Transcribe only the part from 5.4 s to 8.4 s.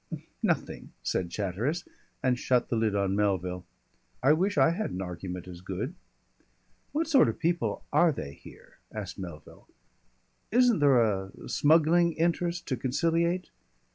as good." "What sort of people are they